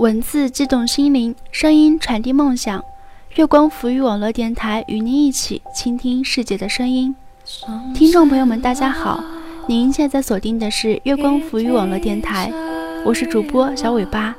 [0.00, 2.82] 文字激动心灵，声音传递梦想。
[3.34, 7.14] 月光浮语网络电台与您一起倾听世界的声音。
[7.94, 9.22] 听众朋友们，大家好，
[9.66, 12.50] 您现在锁定的是月光浮语网络电台，
[13.04, 14.34] 我是主播小尾巴。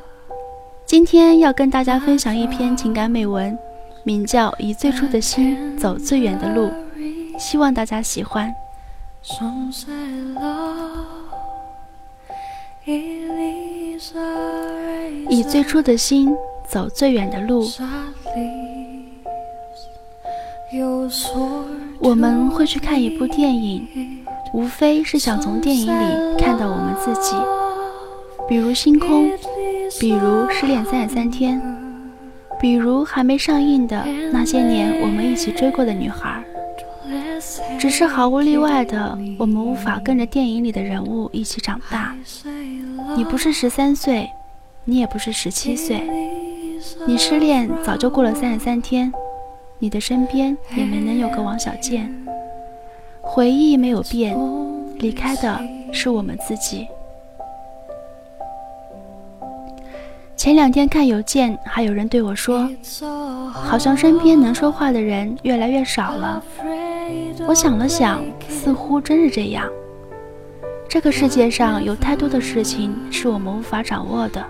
[0.87, 3.55] 今天要跟大家分享一篇情感美文，
[4.03, 6.71] 名叫《以最初的心走最远的路》，
[7.39, 8.51] 希望大家喜欢。
[15.31, 16.35] 以最初的心
[16.67, 17.65] 走最远的路。
[21.99, 23.87] 我们会去看一部电影，
[24.53, 27.33] 无非是想从电影里看到我们自己，
[28.49, 29.31] 比如星空，
[30.01, 31.61] 比如失恋三十三天，
[32.59, 36.43] 比如还没上映的那些年我们一起追过的女孩。
[37.79, 42.13] 只是毫无例外的，我们无法跟着电影里的人物一起长大。
[43.15, 44.29] 你不是十三岁，
[44.83, 46.01] 你也不是十七岁，
[47.05, 49.13] 你失恋早就过了三十三天，
[49.77, 52.11] 你的身边也没能有个王小贱。
[53.21, 54.35] 回忆没有变，
[54.97, 55.61] 离开的
[55.93, 56.87] 是我们自己。
[60.35, 62.67] 前两天看邮件，还有人对我说，
[63.51, 66.43] 好像身边能说话的人越来越少了。
[67.47, 69.69] 我想了想，似乎真是这样。
[70.91, 74.45] 这个世界上有太多的事情是我们无法掌握的。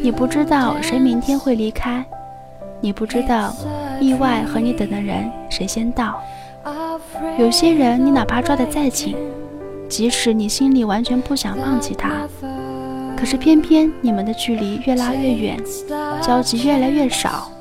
[0.00, 2.02] 你不知道谁明天会离开，
[2.80, 3.54] 你不知道
[4.00, 6.18] 意外和你等的人谁先到。
[7.38, 9.14] 有些人你哪怕抓得再紧，
[9.90, 12.12] 即使你心里完全不想放弃他，
[13.14, 15.62] 可是偏偏你们的距离越拉越远，
[16.22, 17.52] 交集越来越少，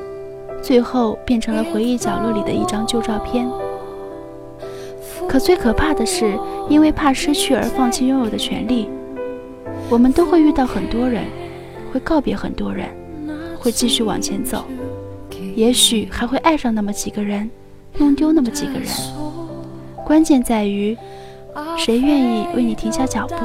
[0.61, 3.45] 最后变成了回忆角落里的一张旧照片。
[5.27, 6.37] 可最可怕的是，
[6.69, 8.87] 因为怕失去而放弃拥有的权利。
[9.89, 11.25] 我们都会遇到很多人，
[11.91, 12.87] 会告别很多人，
[13.59, 14.65] 会继续往前走，
[15.55, 17.49] 也许还会爱上那么几个人，
[17.97, 18.87] 弄丢那么几个人。
[20.05, 20.97] 关键在于，
[21.77, 23.35] 谁愿意为你停下脚步？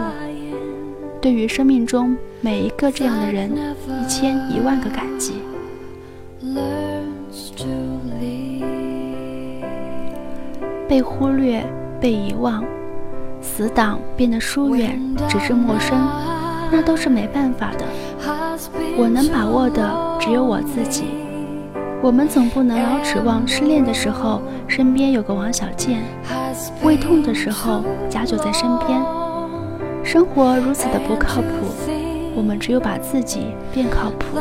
[1.21, 5.35] 对于生命中每一个这样的人，一千一万个感激。
[10.91, 11.65] 被忽略，
[12.01, 12.65] 被遗忘，
[13.41, 15.97] 死党变得疏远，只是陌生，
[16.73, 17.85] 那都是没办法的。
[18.99, 21.05] 我能把握的只有我自己。
[22.03, 26.03] 我们总不能老指望失恋的时候身边有个王小贱，
[26.83, 29.01] 胃痛的时候家就在身边。
[30.03, 31.49] 生活如此的不靠谱，
[32.35, 34.41] 我们只有把自己变靠谱。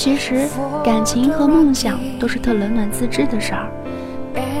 [0.00, 0.48] 其实，
[0.84, 3.68] 感情和梦想都是特冷暖自知的事儿。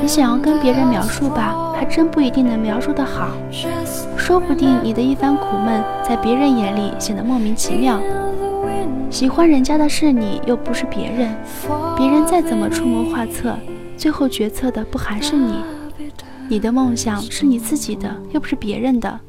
[0.02, 3.28] 你想要跟别人描述吧，还真不一定能描述得好。
[4.16, 8.00] 说不定你的一番苦闷，在别人眼里显得莫名其妙。
[9.10, 11.32] 喜欢人家的是你，又不是别人。
[11.96, 13.56] 别人再怎么出谋划策，
[13.96, 15.54] 最后决策的不还是你？
[16.48, 19.20] 你的梦想是你自己的，又不是别人的。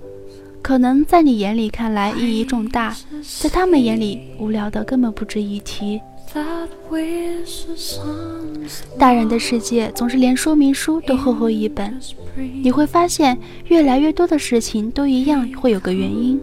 [0.70, 2.96] 可能在你眼里看来意义重大，
[3.42, 6.00] 在他们眼里无聊的根本不值一提。
[8.96, 12.00] 大人的世界总是连说明书都厚厚一本，
[12.62, 13.36] 你会发现
[13.70, 16.40] 越来越多的事情都一样会有个原因。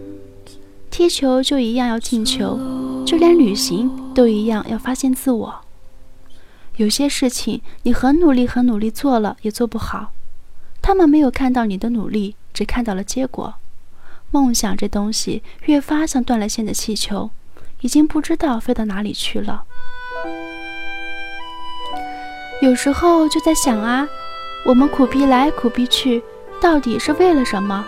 [0.91, 2.59] 踢球就一样要进球，
[3.05, 5.55] 就连旅行都一样要发现自我。
[6.75, 10.11] 有些事情你很努力很努力做了也做不好，
[10.81, 13.53] 他们没有看到你的努力，只看到了结果。
[14.31, 17.29] 梦想这东西越发像断了线的气球，
[17.81, 19.63] 已经不知道飞到哪里去了。
[22.61, 24.07] 有时候就在想啊，
[24.65, 26.21] 我们苦逼来苦逼去，
[26.59, 27.85] 到底是为了什么？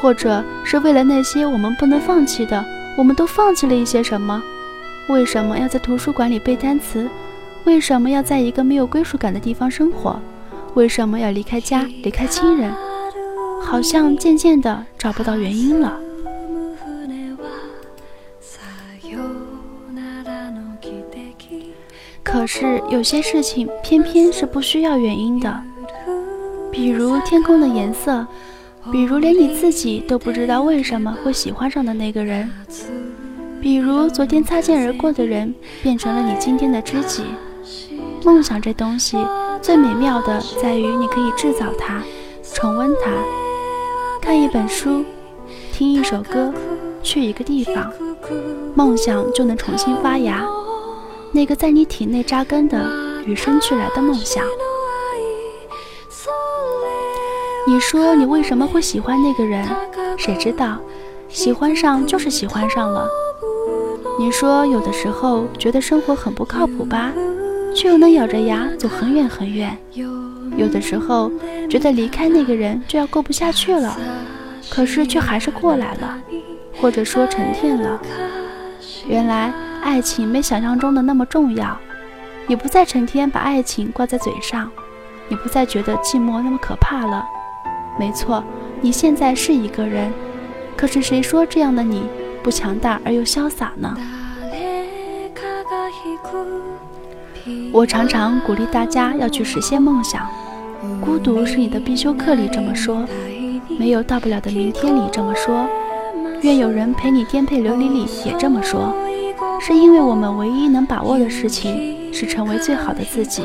[0.00, 2.64] 或者是为了那些我们不能放弃的，
[2.96, 4.42] 我们都放弃了一些什么？
[5.08, 7.08] 为什么要在图书馆里背单词？
[7.64, 10.18] 为什么要在一个没有归属感的地方生活？
[10.74, 12.72] 为什么要离开家，离开亲人？
[13.62, 15.98] 好像渐渐的找不到原因了。
[22.22, 25.62] 可是有些事情偏偏是不需要原因的，
[26.70, 28.24] 比如天空的颜色，
[28.92, 32.48] 比如连你自己都不知道为什么会喜欢上的那个人，
[33.60, 35.52] 比如昨天擦肩而过的人
[35.82, 37.24] 变成了你今天的知己。
[38.24, 39.16] 梦想这东西
[39.60, 42.00] 最美妙的在于你可以制造它，
[42.42, 43.39] 重温它。
[44.20, 45.04] 看一本书，
[45.72, 46.52] 听一首歌，
[47.02, 47.90] 去一个地方，
[48.74, 50.46] 梦想就能重新发芽。
[51.32, 52.84] 那个在你体内扎根的
[53.24, 54.44] 与生俱来的梦想。
[57.66, 59.66] 你说你为什么会喜欢那个人？
[60.18, 60.78] 谁知道？
[61.28, 63.08] 喜欢上就是喜欢上了。
[64.18, 67.12] 你说有的时候觉得生活很不靠谱吧，
[67.74, 69.70] 却又能咬着牙走很远很远；
[70.56, 71.30] 有的时候
[71.68, 73.96] 觉得离开那个人就要过不下去了，
[74.68, 76.18] 可是却还是过来了，
[76.80, 78.00] 或者说沉淀了。
[79.06, 79.52] 原来
[79.82, 81.76] 爱情没想象中的那么重要，
[82.46, 84.70] 你不再成天把爱情挂在嘴上，
[85.28, 87.24] 你不再觉得寂寞那么可怕了。
[87.98, 88.42] 没错，
[88.80, 90.12] 你现在是一个人，
[90.76, 92.04] 可是谁说这样的你
[92.42, 93.96] 不强大而又潇洒呢？
[97.72, 100.26] 我常常鼓励大家要去实现梦想，
[101.00, 103.04] 孤独是你的必修课里这么说，
[103.78, 105.66] 没有到不了的明天里这么说。
[106.42, 108.94] 愿有人陪你颠沛流离里也这么说，
[109.60, 113.42] 是因为我们唯一能把握的事情是成为最好的自己。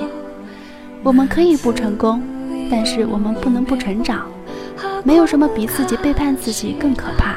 [1.03, 2.21] 我们可以不成功，
[2.71, 4.25] 但是我们不能不成长。
[5.03, 7.35] 没有什么比自己背叛自己更可怕。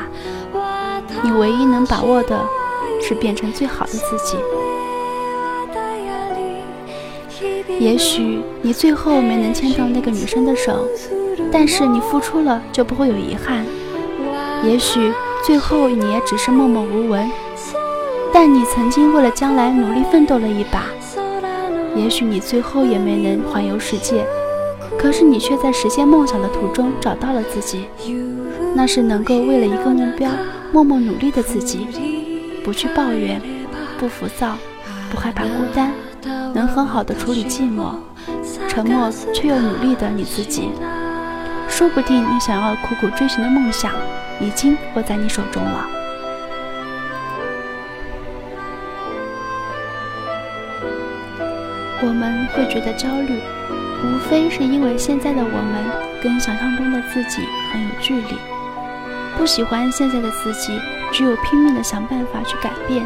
[1.23, 2.39] 你唯一能把握的
[3.03, 4.37] 是变成最好的自己。
[7.79, 10.87] 也许你最后没能牵到那个女生的手，
[11.53, 13.65] 但是你付出了就不会有遗憾。
[14.65, 15.13] 也许。
[15.47, 17.31] 最后，你也只是默默无闻，
[18.33, 20.87] 但你曾经为了将来努力奋斗了一把。
[21.95, 24.27] 也许你最后也没能环游世界，
[24.99, 27.87] 可是你却在实现梦想的途中找到了自己。
[28.75, 30.29] 那是能够为了一个目标
[30.73, 31.87] 默默努力的自己，
[32.65, 33.41] 不去抱怨，
[33.97, 34.59] 不浮躁，
[35.09, 35.93] 不害怕孤单，
[36.25, 37.95] 能很好的处理寂寞，
[38.69, 40.71] 沉默却又努力的你自己。
[41.69, 43.93] 说不定你想要苦苦追寻的梦想。
[44.41, 45.85] 已经握在你手中了。
[52.01, 53.41] 我们会觉得焦虑，
[54.05, 57.43] 无非是因为现在的我们跟想象中的自己
[57.73, 58.39] 很有距离，
[59.37, 60.79] 不喜欢现在的自己，
[61.13, 63.05] 只有拼命的想办法去改变，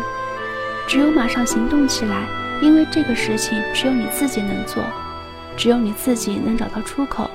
[0.86, 2.26] 只有马上行动起来，
[2.62, 4.82] 因为这个事情只有你自己能做，
[5.56, 7.28] 只有你自己能找到出口。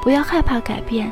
[0.00, 1.10] 不要害怕改变。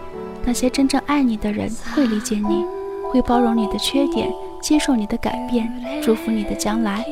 [0.49, 2.65] 那些真正爱你的人会理解你，
[3.11, 4.33] 会包容你的缺点，
[4.63, 5.69] 接受你的改变，
[6.01, 7.05] 祝福你的将来。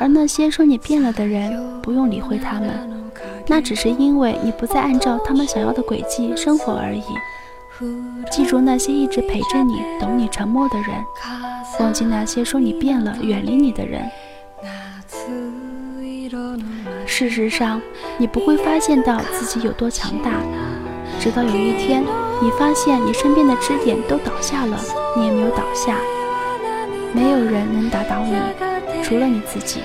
[0.00, 2.70] 而那些说你变了的人，不用理会他们，
[3.46, 7.02] 那只是因为你不再按照他们想要的轨迹生活而已。
[8.32, 11.04] 记住那些一直陪着你、懂你、沉默的人，
[11.80, 14.10] 忘记那些说你变了、远离你的人。
[17.06, 17.80] 事实上，
[18.18, 20.30] 你不会发现到自己有多强大。
[21.20, 22.02] 直到有一天，
[22.42, 24.78] 你发现你身边的支点都倒下了，
[25.16, 25.96] 你也没有倒下。
[27.12, 28.34] 没有人能打倒你，
[29.02, 29.80] 除了你自己。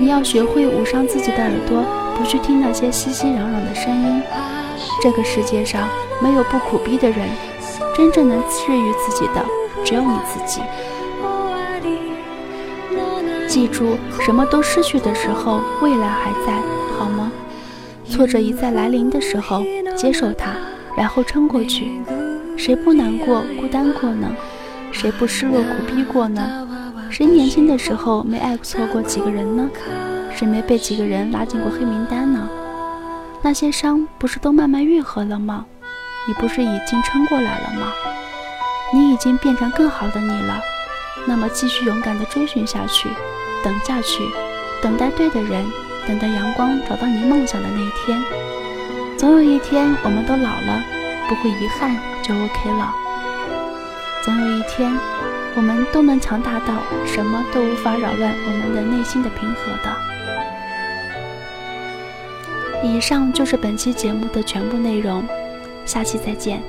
[0.00, 1.84] 你要学会捂上自己的耳朵，
[2.16, 4.22] 不去听那些熙熙攘攘的声音。
[5.02, 5.88] 这个世界上
[6.20, 7.28] 没有不苦逼的人，
[7.96, 9.44] 真正能治愈自己的
[9.84, 10.60] 只有你自己。
[13.46, 16.60] 记住，什么都失去的时候，未来还在，
[16.98, 17.30] 好吗？
[18.08, 19.62] 挫折一再来临的时候。
[19.96, 20.50] 接受它，
[20.96, 21.92] 然后撑过去。
[22.56, 24.28] 谁不难过、孤单过呢？
[24.90, 26.66] 谁不失落、苦逼过呢？
[27.10, 29.70] 谁年轻的时候没爱错过几个人呢？
[30.34, 32.48] 谁没被几个人拉进过黑名单呢？
[33.40, 35.64] 那些伤不是都慢慢愈合了吗？
[36.26, 37.92] 你不是已经撑过来了吗？
[38.92, 40.60] 你已经变成更好的你了。
[41.26, 43.08] 那么继续勇敢地追寻下去，
[43.62, 44.28] 等下去，
[44.82, 45.64] 等待对的人，
[46.06, 48.22] 等待阳光找到你梦想的那一天。
[49.16, 50.82] 总有一天，我们都老了，
[51.28, 52.94] 不会遗憾就 OK 了。
[54.22, 54.98] 总有一天，
[55.54, 56.74] 我们都能强大到
[57.06, 59.96] 什么都无法扰乱我们的内心的平和的。
[62.82, 65.26] 以上就是本期节目的全部内容，
[65.86, 66.62] 下期再见。